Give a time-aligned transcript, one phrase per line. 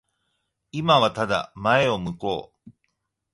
[0.71, 2.71] 今はただ前を向こう。